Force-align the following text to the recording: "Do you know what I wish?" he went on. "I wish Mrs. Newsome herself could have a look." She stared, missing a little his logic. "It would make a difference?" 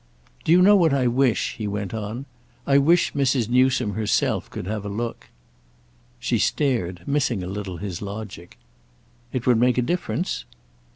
"Do 0.43 0.51
you 0.51 0.63
know 0.63 0.75
what 0.75 0.95
I 0.95 1.05
wish?" 1.05 1.53
he 1.59 1.67
went 1.67 1.93
on. 1.93 2.25
"I 2.65 2.79
wish 2.79 3.13
Mrs. 3.13 3.47
Newsome 3.49 3.93
herself 3.93 4.49
could 4.49 4.65
have 4.65 4.83
a 4.83 4.89
look." 4.89 5.29
She 6.19 6.39
stared, 6.39 7.03
missing 7.05 7.43
a 7.43 7.47
little 7.47 7.77
his 7.77 8.01
logic. 8.01 8.57
"It 9.31 9.45
would 9.45 9.59
make 9.59 9.77
a 9.77 9.83
difference?" 9.83 10.45